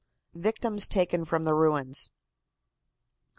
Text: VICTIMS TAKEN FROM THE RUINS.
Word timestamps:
VICTIMS 0.33 0.87
TAKEN 0.87 1.25
FROM 1.25 1.43
THE 1.43 1.53
RUINS. 1.53 2.09